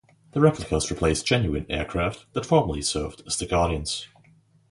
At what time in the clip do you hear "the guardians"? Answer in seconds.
3.37-4.07